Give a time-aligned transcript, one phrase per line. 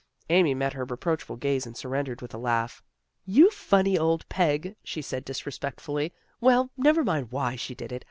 [0.31, 2.81] Amy met her reproachful gaze and surrendered with a laugh."
[3.37, 7.99] You funny old Peg!" she said disrespect fully." Well, never mind why she did it.